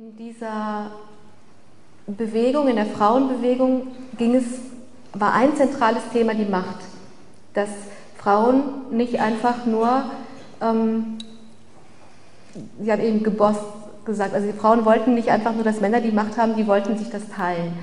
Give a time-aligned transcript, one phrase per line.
[0.00, 0.92] In dieser
[2.06, 4.44] Bewegung, in der Frauenbewegung ging es,
[5.12, 6.78] war ein zentrales Thema die Macht.
[7.52, 7.68] Dass
[8.16, 10.04] Frauen nicht einfach nur,
[10.62, 11.18] ähm,
[12.80, 13.60] sie hat eben gebost
[14.06, 16.96] gesagt, also die Frauen wollten nicht einfach nur, dass Männer die Macht haben, die wollten
[16.96, 17.74] sich das teilen.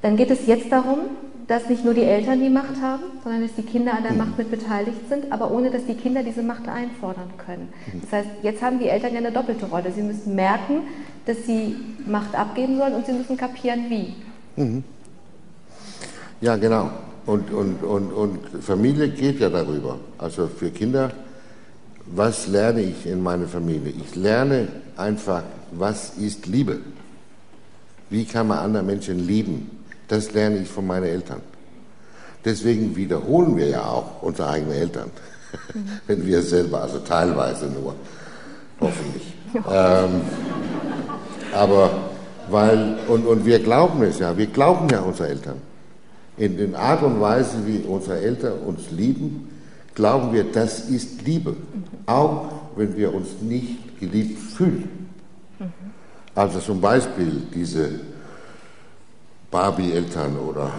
[0.00, 1.00] Dann geht es jetzt darum,
[1.48, 4.38] dass nicht nur die Eltern die Macht haben, sondern dass die Kinder an der Macht
[4.38, 7.70] mit beteiligt sind, aber ohne dass die Kinder diese Macht einfordern können.
[8.00, 9.92] Das heißt, jetzt haben die Eltern ja eine doppelte Rolle.
[9.92, 10.84] Sie müssen merken,
[11.26, 11.76] dass sie
[12.06, 14.14] Macht abgeben sollen und sie müssen kapieren, wie.
[14.56, 14.84] Mhm.
[16.40, 16.90] Ja, genau.
[17.26, 19.98] Und, und, und, und Familie geht ja darüber.
[20.18, 21.12] Also für Kinder,
[22.06, 23.92] was lerne ich in meiner Familie?
[23.92, 26.80] Ich lerne einfach, was ist Liebe?
[28.10, 29.70] Wie kann man andere Menschen lieben?
[30.08, 31.40] Das lerne ich von meinen Eltern.
[32.44, 35.10] Deswegen wiederholen wir ja auch unsere eigenen Eltern,
[35.74, 35.88] mhm.
[36.08, 37.94] wenn wir selber, also teilweise nur,
[38.80, 39.34] hoffentlich.
[39.70, 40.22] ähm,
[41.54, 41.90] aber
[42.50, 45.58] weil, und, und wir glauben es ja, wir glauben ja unsere Eltern.
[46.36, 49.48] In der Art und Weise, wie unsere Eltern uns lieben,
[49.94, 51.54] glauben wir, das ist Liebe.
[52.06, 54.88] Auch wenn wir uns nicht geliebt fühlen.
[56.34, 57.90] Also zum Beispiel diese
[59.50, 60.72] Barbie-Eltern oder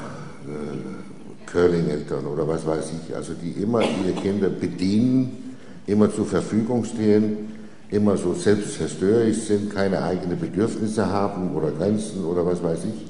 [0.48, 6.84] äh, Curling-Eltern oder was weiß ich, also die immer ihre Kinder bedienen, immer zur Verfügung
[6.84, 7.52] stehen,
[7.94, 13.06] immer so selbstzerstörerisch sind, keine eigenen Bedürfnisse haben oder Grenzen oder was weiß ich.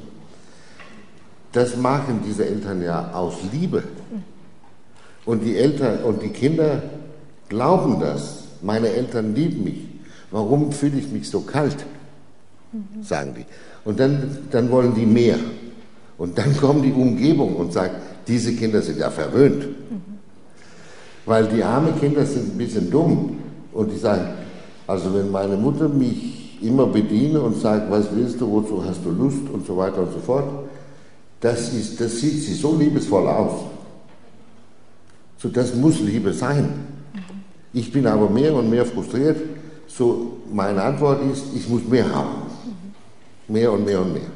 [1.54, 3.84] Das machen diese Eltern ja aus Liebe.
[5.26, 6.82] Und die Eltern und die Kinder
[7.48, 8.44] glauben das.
[8.62, 9.88] Meine Eltern lieben mich.
[10.32, 11.86] Warum fühle ich mich so kalt?
[13.02, 13.46] Sagen die.
[13.86, 15.38] Und dann, dann wollen die mehr.
[16.18, 17.96] Und dann kommt die Umgebung und sagt,
[18.28, 19.68] diese Kinder sind ja verwöhnt.
[21.26, 23.38] Weil die armen Kinder sind ein bisschen dumm.
[23.72, 24.43] Und die sagen,
[24.88, 29.12] also wenn meine Mutter mich immer bediene und sagt, was willst du, wozu hast du
[29.12, 30.46] Lust und so weiter und so fort,
[31.40, 33.64] das, ist, das sieht sie so liebevoll aus.
[35.38, 36.70] So, das muss Liebe sein.
[37.74, 39.38] Ich bin aber mehr und mehr frustriert.
[39.88, 42.44] So, meine Antwort ist, ich muss mehr haben.
[43.50, 44.32] Mehr und mehr und mehr.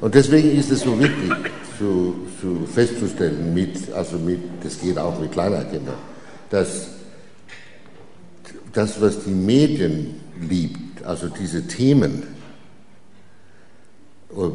[0.00, 1.30] Und deswegen ist es so wichtig,
[1.78, 5.96] zu, zu festzustellen, mit, also mit, das geht auch mit kleinen Kindern,
[6.50, 6.88] dass
[8.76, 12.24] das, was die Medien liebt, also diese Themen,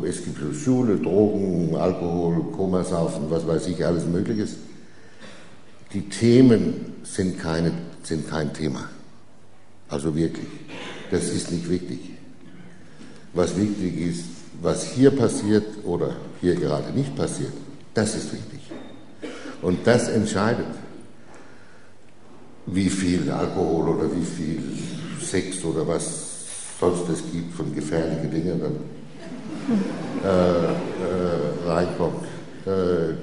[0.08, 4.58] es gibt Schule, Drogen, Alkohol, Komasaufen, was weiß ich, alles Mögliches.
[5.94, 7.72] Die Themen sind, keine,
[8.04, 8.88] sind kein Thema.
[9.90, 10.48] Also wirklich.
[11.09, 12.00] Das ist nicht wichtig.
[13.34, 14.26] Was wichtig ist,
[14.62, 17.53] was hier passiert oder hier gerade nicht passiert,
[17.96, 18.59] das ist wichtig.
[19.64, 20.68] Und das entscheidet
[22.66, 24.61] wie viel Alkohol oder wie viel
[25.19, 26.31] Sex oder was
[26.79, 28.75] sonst es gibt von gefährlichen Dingen dann
[30.23, 32.25] äh, äh, reinkommt.
[32.66, 33.13] Äh,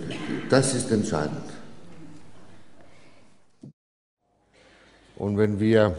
[0.48, 1.42] das ist entscheidend.
[5.16, 5.96] Und wenn wir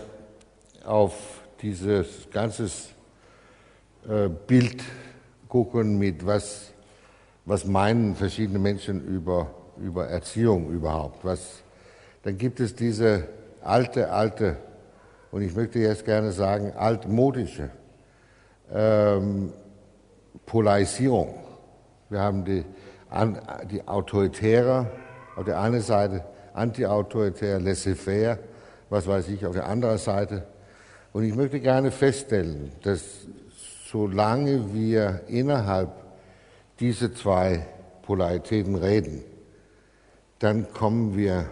[0.85, 1.13] auf
[1.61, 2.69] dieses ganze
[4.07, 4.81] äh, Bild
[5.49, 6.71] gucken, mit was,
[7.45, 11.63] was meinen verschiedene Menschen über, über Erziehung überhaupt, was
[12.23, 13.27] dann gibt es diese
[13.61, 14.57] alte, alte,
[15.31, 17.69] und ich möchte jetzt gerne sagen, altmodische
[18.73, 19.53] ähm,
[20.45, 21.35] Polarisierung.
[22.09, 22.65] Wir haben die,
[23.69, 24.87] die Autoritäre
[25.35, 28.39] auf der einen Seite, antiautoritär, laissez-faire,
[28.89, 30.47] was weiß ich, auf der anderen Seite.
[31.13, 33.01] Und ich möchte gerne feststellen, dass
[33.85, 35.91] solange wir innerhalb
[36.79, 37.65] dieser zwei
[38.03, 39.23] Polaritäten reden,
[40.39, 41.45] dann kommen wir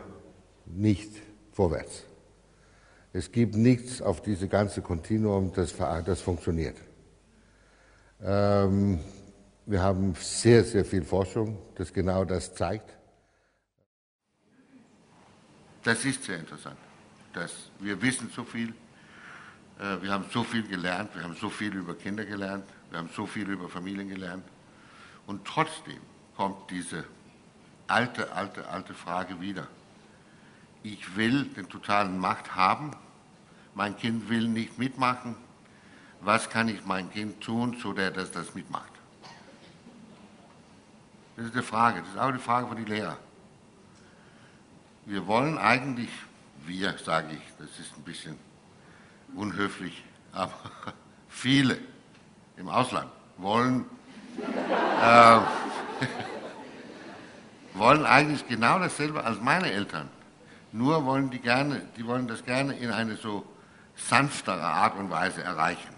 [0.76, 1.12] nicht
[1.52, 2.04] vorwärts.
[3.14, 6.78] Es gibt nichts auf diesem ganzen Kontinuum, das, das funktioniert.
[8.22, 9.00] Ähm,
[9.66, 12.96] wir haben sehr, sehr viel Forschung, das genau das zeigt.
[15.84, 16.78] Das ist sehr interessant.
[17.34, 18.70] Das, wir wissen so viel,
[19.80, 23.10] äh, wir haben so viel gelernt, wir haben so viel über Kinder gelernt, wir haben
[23.16, 24.44] so viel über Familien gelernt.
[25.26, 26.00] Und trotzdem
[26.36, 27.04] kommt diese
[27.88, 29.68] alte, alte, alte Frage wieder
[30.84, 32.92] ich will den totalen Macht haben,
[33.74, 35.36] mein Kind will nicht mitmachen,
[36.22, 38.92] was kann ich mein Kind tun, so dass das mitmacht?
[41.36, 43.18] Das ist die Frage, das ist auch die Frage von den Lehrern.
[45.06, 46.10] Wir wollen eigentlich,
[46.66, 48.38] wir sage ich, das ist ein bisschen
[49.36, 50.04] unhöflich,
[50.34, 50.54] aber
[51.30, 51.78] viele
[52.58, 53.86] im Ausland wollen,
[55.02, 55.40] äh,
[57.76, 60.10] wollen eigentlich genau dasselbe als meine Eltern.
[60.72, 63.46] Nur wollen die gerne, die wollen das gerne in eine so
[63.96, 65.96] sanftere Art und Weise erreichen.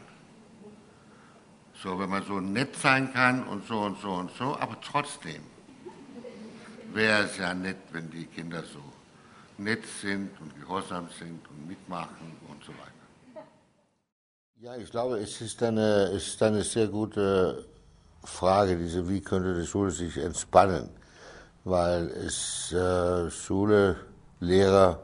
[1.81, 5.41] So, wenn man so nett sein kann und so und so und so, aber trotzdem
[6.93, 8.81] wäre es ja nett, wenn die Kinder so
[9.57, 13.45] nett sind und gehorsam sind und mitmachen und so weiter.
[14.61, 17.65] Ja, ich glaube, es ist eine, es ist eine sehr gute
[18.23, 20.89] Frage, diese, wie könnte die Schule sich entspannen?
[21.63, 23.95] Weil es äh, Schule,
[24.39, 24.99] Lehrer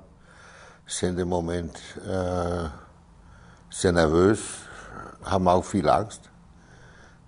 [0.85, 2.69] sind im Moment äh,
[3.69, 4.39] sehr nervös,
[5.23, 6.29] haben auch viel Angst.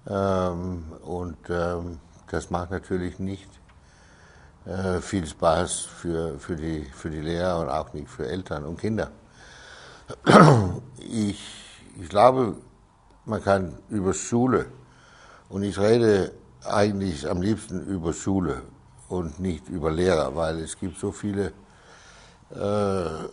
[0.07, 1.99] Ähm, und ähm,
[2.29, 3.49] das macht natürlich nicht
[4.65, 8.79] äh, viel Spaß für, für, die, für die Lehrer und auch nicht für Eltern und
[8.79, 9.11] Kinder.
[10.99, 11.43] Ich,
[11.99, 12.55] ich glaube,
[13.25, 14.67] man kann über Schule,
[15.49, 16.33] und ich rede
[16.65, 18.63] eigentlich am liebsten über Schule
[19.07, 21.53] und nicht über Lehrer, weil es gibt so viele
[22.51, 23.27] äh,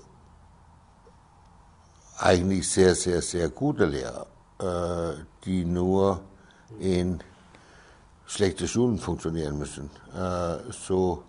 [2.19, 4.27] eigentlich sehr, sehr, sehr gute Lehrer,
[4.59, 6.21] äh, die nur
[6.79, 7.21] in
[8.27, 9.91] schlechte Schulen funktionieren müssen.
[10.17, 11.25] Äh, so,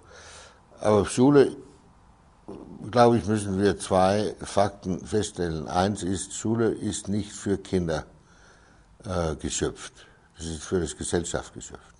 [0.80, 1.56] aber Schule,
[2.92, 5.68] glaube ich, müssen wir zwei Fakten feststellen.
[5.68, 8.06] Eins ist, Schule ist nicht für Kinder
[9.04, 9.94] äh, geschöpft.
[10.38, 11.94] Es ist für das Gesellschaft geschöpft.